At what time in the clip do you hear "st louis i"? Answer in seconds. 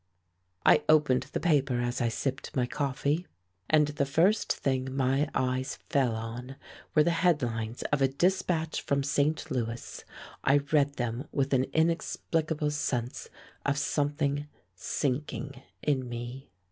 9.03-10.57